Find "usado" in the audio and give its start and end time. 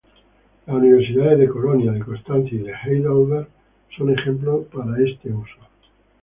5.31-5.67